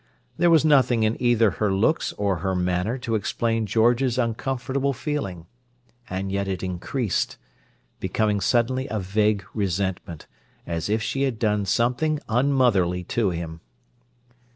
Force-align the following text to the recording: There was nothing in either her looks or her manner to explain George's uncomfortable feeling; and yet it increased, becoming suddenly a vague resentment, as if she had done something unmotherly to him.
There 0.39 0.49
was 0.49 0.65
nothing 0.65 1.03
in 1.03 1.15
either 1.21 1.51
her 1.51 1.71
looks 1.71 2.11
or 2.13 2.37
her 2.37 2.55
manner 2.55 2.97
to 2.97 3.13
explain 3.13 3.67
George's 3.67 4.17
uncomfortable 4.17 4.93
feeling; 4.93 5.45
and 6.09 6.31
yet 6.31 6.47
it 6.47 6.63
increased, 6.63 7.37
becoming 7.99 8.41
suddenly 8.41 8.87
a 8.87 8.99
vague 8.99 9.43
resentment, 9.53 10.25
as 10.65 10.89
if 10.89 11.03
she 11.03 11.21
had 11.21 11.37
done 11.37 11.67
something 11.67 12.19
unmotherly 12.27 13.03
to 13.09 13.29
him. 13.29 13.61